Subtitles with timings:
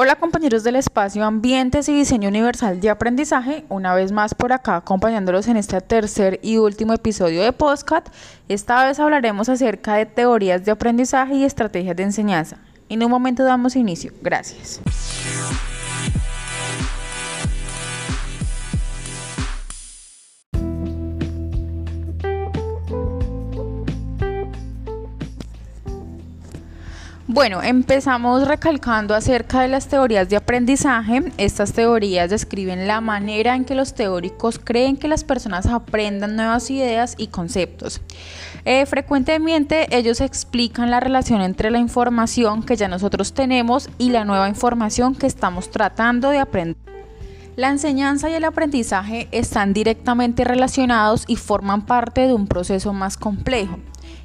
[0.00, 4.76] Hola compañeros del espacio Ambientes y Diseño Universal de Aprendizaje, una vez más por acá
[4.76, 8.08] acompañándolos en este tercer y último episodio de Postcat.
[8.48, 12.58] Esta vez hablaremos acerca de teorías de aprendizaje y estrategias de enseñanza.
[12.88, 14.12] En un momento damos inicio.
[14.22, 14.80] Gracias.
[27.38, 31.22] Bueno, empezamos recalcando acerca de las teorías de aprendizaje.
[31.36, 36.68] Estas teorías describen la manera en que los teóricos creen que las personas aprendan nuevas
[36.68, 38.00] ideas y conceptos.
[38.64, 44.24] Eh, frecuentemente ellos explican la relación entre la información que ya nosotros tenemos y la
[44.24, 46.76] nueva información que estamos tratando de aprender.
[47.54, 53.16] La enseñanza y el aprendizaje están directamente relacionados y forman parte de un proceso más
[53.16, 53.78] complejo,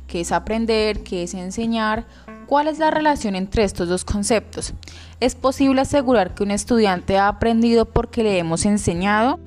[0.08, 2.08] que es aprender, que es enseñar
[2.54, 4.76] ¿Cuál es la relación entre estos dos conceptos?
[5.20, 9.40] ¿Es posible asegurar que un estudiante ha aprendido porque le hemos enseñado?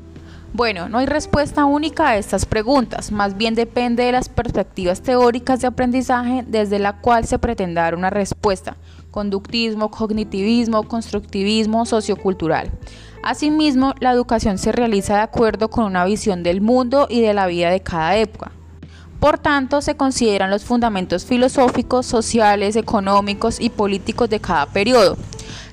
[0.52, 5.60] Bueno, no hay respuesta única a estas preguntas, más bien depende de las perspectivas teóricas
[5.60, 8.76] de aprendizaje desde la cual se pretende dar una respuesta,
[9.12, 12.72] conductismo, cognitivismo, constructivismo, sociocultural.
[13.22, 17.46] Asimismo, la educación se realiza de acuerdo con una visión del mundo y de la
[17.46, 18.50] vida de cada época.
[19.20, 25.16] Por tanto, se consideran los fundamentos filosóficos, sociales, económicos y políticos de cada periodo.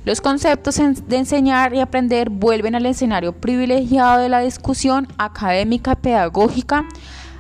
[0.06, 6.86] Los conceptos de enseñar y aprender vuelven al escenario privilegiado de la discusión académica pedagógica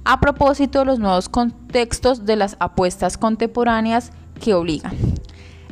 [0.06, 5.13] a propósito de los nuevos contextos de las apuestas contemporáneas que obligan.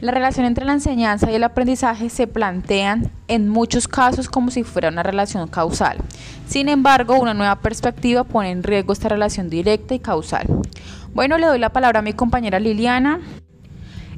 [0.01, 4.63] La relación entre la enseñanza y el aprendizaje se plantean en muchos casos como si
[4.63, 5.97] fuera una relación causal.
[6.47, 10.47] Sin embargo, una nueva perspectiva pone en riesgo esta relación directa y causal.
[11.13, 13.21] Bueno, le doy la palabra a mi compañera Liliana.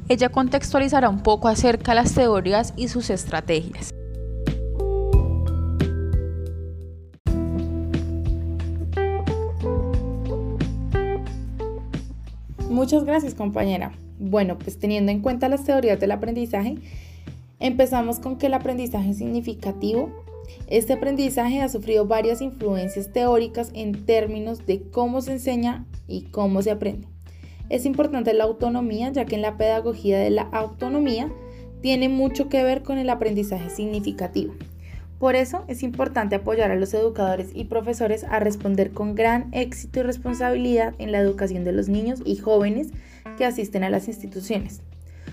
[0.08, 3.92] Ella contextualizará un poco acerca de las teorías y sus estrategias.
[12.74, 13.92] Muchas gracias compañera.
[14.18, 16.74] Bueno, pues teniendo en cuenta las teorías del aprendizaje,
[17.60, 20.10] empezamos con que el aprendizaje es significativo.
[20.66, 26.62] Este aprendizaje ha sufrido varias influencias teóricas en términos de cómo se enseña y cómo
[26.62, 27.06] se aprende.
[27.68, 31.30] Es importante la autonomía, ya que en la pedagogía de la autonomía
[31.80, 34.52] tiene mucho que ver con el aprendizaje significativo.
[35.24, 40.00] Por eso es importante apoyar a los educadores y profesores a responder con gran éxito
[40.00, 42.88] y responsabilidad en la educación de los niños y jóvenes
[43.38, 44.82] que asisten a las instituciones.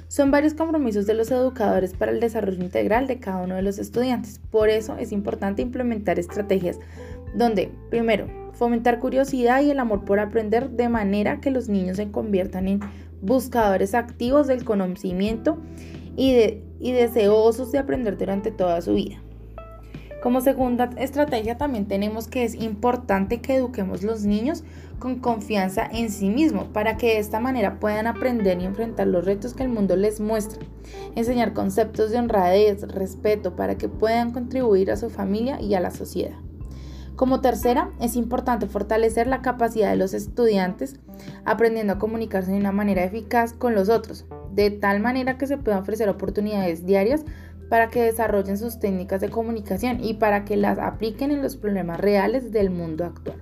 [0.07, 3.79] Son varios compromisos de los educadores para el desarrollo integral de cada uno de los
[3.79, 4.39] estudiantes.
[4.49, 6.79] Por eso es importante implementar estrategias
[7.35, 12.09] donde, primero, fomentar curiosidad y el amor por aprender de manera que los niños se
[12.11, 12.79] conviertan en
[13.21, 15.57] buscadores activos del conocimiento
[16.15, 19.21] y, deseosos de aprender durante toda su vida.
[20.21, 24.63] Como segunda estrategia también tenemos que es importante que eduquemos los niños
[24.99, 29.25] con confianza en sí mismos para que de esta manera puedan aprender y enfrentar los
[29.25, 30.59] retos que el mundo les muestra.
[31.15, 35.89] Enseñar conceptos de honradez, respeto para que puedan contribuir a su familia y a la
[35.89, 36.37] sociedad.
[37.15, 40.99] Como tercera, es importante fortalecer la capacidad de los estudiantes
[41.45, 45.57] aprendiendo a comunicarse de una manera eficaz con los otros, de tal manera que se
[45.57, 47.25] puedan ofrecer oportunidades diarias
[47.71, 52.01] para que desarrollen sus técnicas de comunicación y para que las apliquen en los problemas
[52.01, 53.37] reales del mundo actual.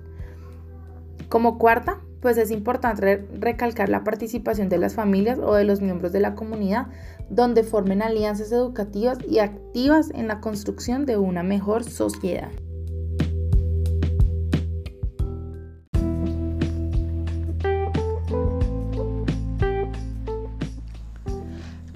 [1.28, 6.12] Como cuarta, pues es importante recalcar la participación de las familias o de los miembros
[6.12, 6.86] de la comunidad,
[7.28, 12.52] donde formen alianzas educativas y activas en la construcción de una mejor sociedad.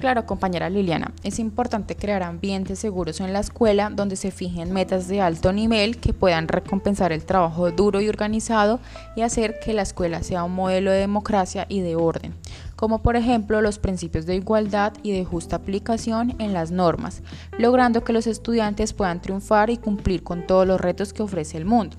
[0.05, 5.09] Claro, compañera Liliana, es importante crear ambientes seguros en la escuela donde se fijen metas
[5.09, 8.81] de alto nivel que puedan recompensar el trabajo duro y organizado
[9.17, 12.35] y hacer que la escuela sea un modelo de democracia y de orden,
[12.77, 17.23] como por ejemplo los principios de igualdad y de justa aplicación en las normas,
[17.57, 21.65] logrando que los estudiantes puedan triunfar y cumplir con todos los retos que ofrece el
[21.65, 21.97] mundo.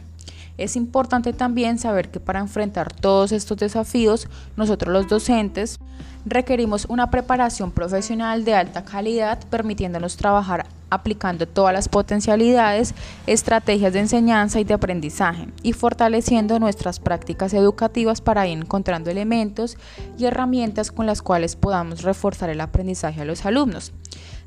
[0.57, 5.79] Es importante también saber que para enfrentar todos estos desafíos, nosotros los docentes
[6.25, 12.93] requerimos una preparación profesional de alta calidad, permitiéndonos trabajar aplicando todas las potencialidades,
[13.27, 19.77] estrategias de enseñanza y de aprendizaje y fortaleciendo nuestras prácticas educativas para ir encontrando elementos
[20.17, 23.91] y herramientas con las cuales podamos reforzar el aprendizaje a los alumnos.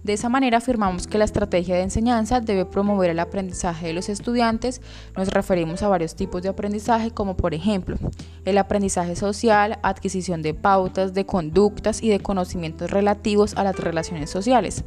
[0.02, 4.08] De esa manera afirmamos que la estrategia de enseñanza debe promover el aprendizaje de los
[4.08, 4.80] estudiantes.
[5.16, 7.96] Nos referimos a varios tipos de aprendizaje como por ejemplo
[8.44, 14.30] el aprendizaje social, adquisición de pautas, de conductas y de conocimientos relativos a las relaciones
[14.30, 14.84] sociales.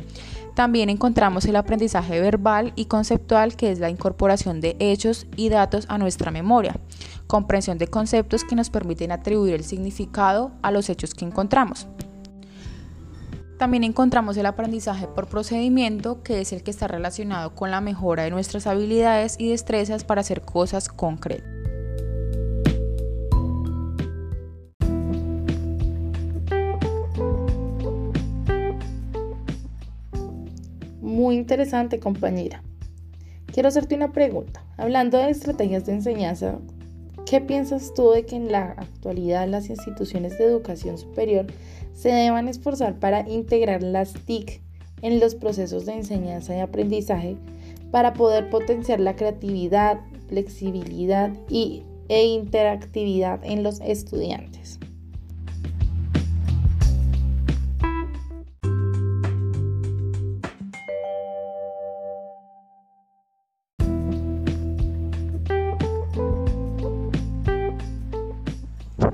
[0.55, 5.85] También encontramos el aprendizaje verbal y conceptual que es la incorporación de hechos y datos
[5.89, 6.75] a nuestra memoria,
[7.27, 11.87] comprensión de conceptos que nos permiten atribuir el significado a los hechos que encontramos.
[13.61, 18.23] También encontramos el aprendizaje por procedimiento, que es el que está relacionado con la mejora
[18.23, 21.47] de nuestras habilidades y destrezas para hacer cosas concretas.
[30.99, 32.63] Muy interesante, compañera.
[33.45, 34.63] Quiero hacerte una pregunta.
[34.75, 36.57] Hablando de estrategias de enseñanza,
[37.31, 41.45] ¿qué piensas tú de que en la actualidad las instituciones de educación superior
[41.93, 44.59] se deban esforzar para integrar las TIC
[45.01, 47.37] en los procesos de enseñanza y aprendizaje
[47.89, 54.80] para poder potenciar la creatividad, flexibilidad y, e interactividad en los estudiantes.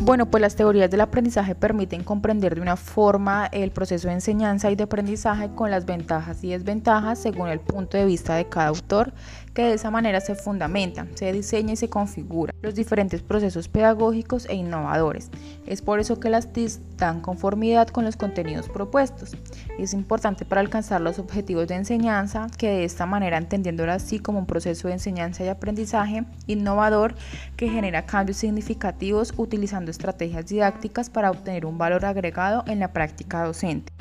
[0.07, 4.71] Bueno, pues las teorías del aprendizaje permiten comprender de una forma el proceso de enseñanza
[4.71, 8.69] y de aprendizaje con las ventajas y desventajas según el punto de vista de cada
[8.69, 9.11] autor
[9.57, 14.45] que de esa manera se fundamenta, se diseña y se configura los diferentes procesos pedagógicos
[14.45, 15.31] e innovadores.
[15.65, 19.35] Es por eso que las TIC dan conformidad con los contenidos propuestos.
[19.79, 24.37] Es importante para alcanzar los objetivos de enseñanza que de esta manera, entendiéndolo así como
[24.37, 27.15] un proceso de enseñanza y aprendizaje innovador
[27.55, 33.43] que genera cambios significativos utilizando estrategias didácticas para obtener un valor agregado en la práctica
[33.43, 33.96] docente.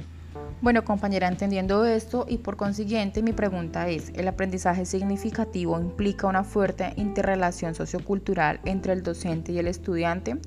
[0.62, 6.44] Bueno, compañera, entendiendo esto y por consiguiente mi pregunta es, ¿el aprendizaje significativo implica una
[6.44, 10.38] fuerte interrelación sociocultural entre el docente y el estudiante?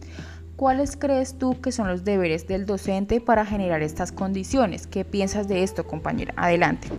[0.56, 4.88] ¿Cuáles crees tú que son los deberes del docente para generar estas condiciones?
[4.88, 6.33] ¿Qué piensas de esto, compañera?
[6.35, 6.89] Adelante.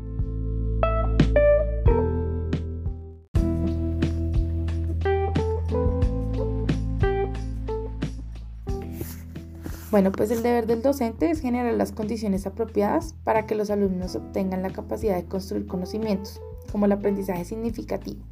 [9.90, 14.14] Bueno, pues el deber del docente es generar las condiciones apropiadas para que los alumnos
[14.14, 16.40] obtengan la capacidad de construir conocimientos,
[16.70, 18.22] como el aprendizaje significativo.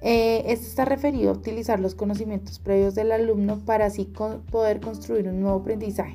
[0.00, 4.12] Eh, esto está referido a utilizar los conocimientos previos del alumno para así
[4.50, 6.14] poder construir un nuevo aprendizaje.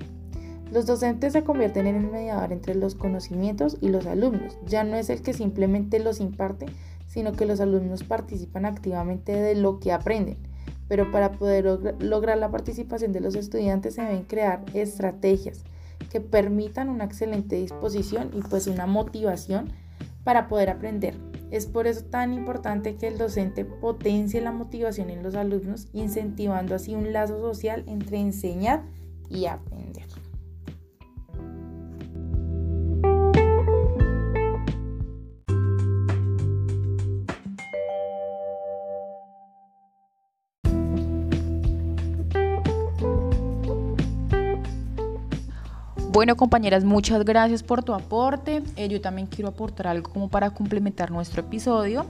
[0.72, 4.58] Los docentes se convierten en el mediador entre los conocimientos y los alumnos.
[4.66, 6.68] Ya no es el que simplemente los imparte,
[7.08, 10.38] sino que los alumnos participan activamente de lo que aprenden
[10.88, 11.66] pero para poder
[12.00, 15.64] lograr la participación de los estudiantes se deben crear estrategias
[16.10, 19.72] que permitan una excelente disposición y pues una motivación
[20.24, 21.16] para poder aprender.
[21.52, 26.76] Es por eso tan importante que el docente potencie la motivación en los alumnos, incentivando
[26.76, 28.84] así un lazo social entre enseñar
[29.30, 30.06] y aprender.
[46.16, 48.64] Bueno, compañeras, muchas gracias por tu aporte.
[48.78, 52.06] Eh, yo también quiero aportar algo como para complementar nuestro episodio,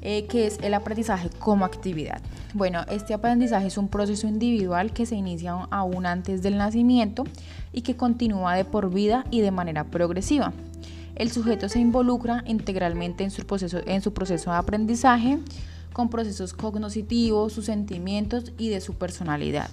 [0.00, 2.22] eh, que es el aprendizaje como actividad.
[2.54, 7.24] Bueno, este aprendizaje es un proceso individual que se inicia aún antes del nacimiento
[7.72, 10.52] y que continúa de por vida y de manera progresiva.
[11.16, 15.40] El sujeto se involucra integralmente en su proceso, en su proceso de aprendizaje
[15.92, 19.68] con procesos cognitivos, sus sentimientos y de su personalidad.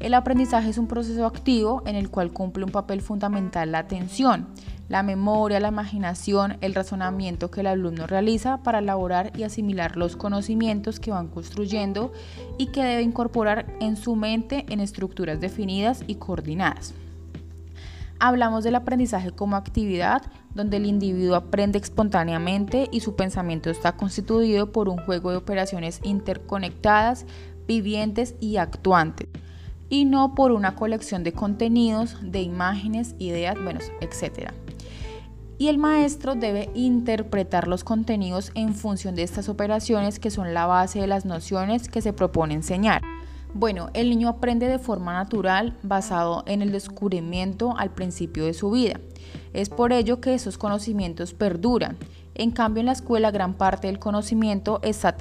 [0.00, 4.48] El aprendizaje es un proceso activo en el cual cumple un papel fundamental la atención,
[4.88, 10.16] la memoria, la imaginación, el razonamiento que el alumno realiza para elaborar y asimilar los
[10.16, 12.12] conocimientos que van construyendo
[12.58, 16.92] y que debe incorporar en su mente en estructuras definidas y coordinadas.
[18.18, 20.22] Hablamos del aprendizaje como actividad,
[20.54, 26.00] donde el individuo aprende espontáneamente y su pensamiento está constituido por un juego de operaciones
[26.04, 27.26] interconectadas,
[27.66, 29.28] vivientes y actuantes
[29.88, 34.50] y no por una colección de contenidos, de imágenes, ideas, bueno, etc.
[35.58, 40.66] Y el maestro debe interpretar los contenidos en función de estas operaciones que son la
[40.66, 43.02] base de las nociones que se propone enseñar.
[43.56, 48.72] Bueno, el niño aprende de forma natural basado en el descubrimiento al principio de su
[48.72, 48.98] vida.
[49.52, 51.96] Es por ello que esos conocimientos perduran.
[52.34, 55.16] En cambio, en la escuela gran parte del conocimiento está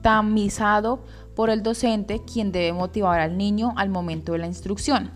[0.00, 1.00] tamizado
[1.36, 5.12] por el docente, quien debe motivar al niño al momento de la instrucción.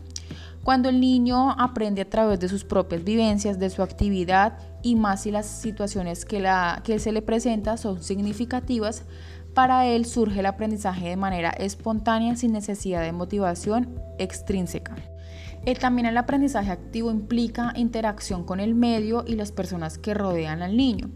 [0.63, 5.23] Cuando el niño aprende a través de sus propias vivencias, de su actividad y más
[5.23, 9.05] si las situaciones que, la, que se le presenta son significativas,
[9.55, 14.97] para él surge el aprendizaje de manera espontánea sin necesidad de motivación extrínseca.
[15.67, 20.63] Eh, también el aprendizaje activo implica interacción con el medio y las personas que rodean
[20.63, 21.11] al niño.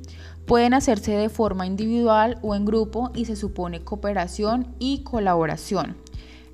[0.46, 5.96] Pueden hacerse de forma individual o en grupo y se supone cooperación y colaboración.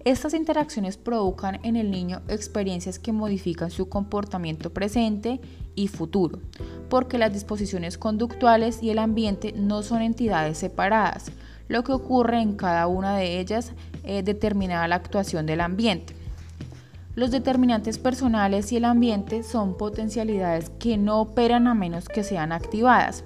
[0.05, 5.41] Estas interacciones provocan en el niño experiencias que modifican su comportamiento presente
[5.75, 6.39] y futuro,
[6.89, 11.33] porque las disposiciones conductuales y el ambiente no son entidades separadas.
[11.69, 13.73] Lo que ocurre en cada una de ellas
[14.05, 16.15] eh, determina la actuación del ambiente.
[17.15, 22.53] Los determinantes personales y el ambiente son potencialidades que no operan a menos que sean
[22.53, 23.25] activadas.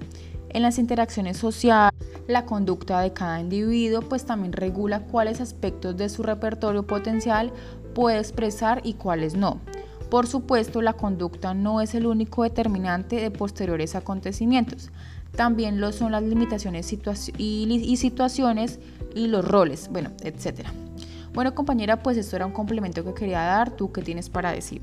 [0.54, 1.92] En las interacciones sociales,
[2.28, 7.52] la conducta de cada individuo pues también regula cuáles aspectos de su repertorio potencial
[7.92, 9.60] puede expresar y cuáles no.
[10.10, 14.92] Por supuesto, la conducta no es el único determinante de posteriores acontecimientos.
[15.36, 16.92] También lo son las limitaciones
[17.36, 18.78] y situaciones
[19.12, 20.72] y los roles, bueno, etcétera.
[21.32, 23.72] Bueno compañera, pues esto era un complemento que quería dar.
[23.72, 24.80] ¿Tú qué tienes para decir?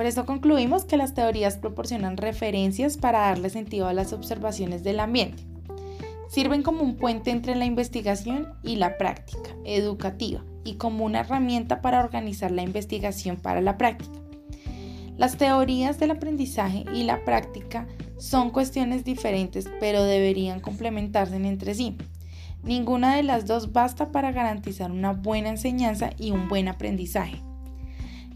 [0.00, 4.98] Por eso concluimos que las teorías proporcionan referencias para darle sentido a las observaciones del
[4.98, 5.42] ambiente.
[6.30, 11.82] Sirven como un puente entre la investigación y la práctica educativa y como una herramienta
[11.82, 14.18] para organizar la investigación para la práctica.
[15.18, 21.98] Las teorías del aprendizaje y la práctica son cuestiones diferentes, pero deberían complementarse entre sí.
[22.62, 27.42] Ninguna de las dos basta para garantizar una buena enseñanza y un buen aprendizaje.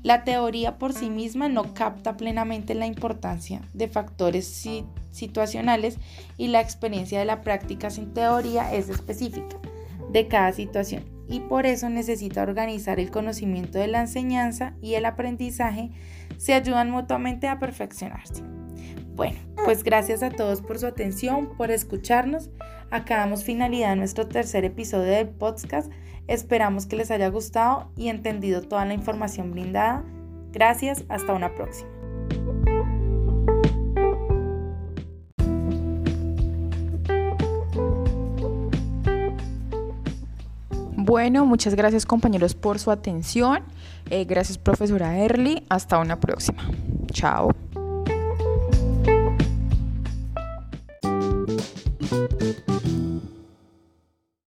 [0.05, 4.69] La teoría por sí misma no capta plenamente la importancia de factores
[5.11, 5.97] situacionales
[6.37, 9.57] y la experiencia de la práctica sin teoría es específica
[10.13, 15.07] de cada situación y por eso necesita organizar el conocimiento de la enseñanza y el
[15.07, 15.91] aprendizaje
[16.37, 18.43] se ayudan mutuamente a perfeccionarse.
[19.15, 22.51] Bueno, pues gracias a todos por su atención, por escucharnos.
[22.95, 25.91] Acá damos finalidad a nuestro tercer episodio del podcast.
[26.29, 30.05] Esperamos que les haya gustado y entendido toda la información brindada.
[30.53, 31.91] Gracias, hasta una próxima.
[40.97, 43.65] Bueno, muchas gracias compañeros por su atención.
[44.09, 45.67] Eh, gracias profesora Early.
[45.69, 46.63] Hasta una próxima.
[47.11, 47.51] Chao.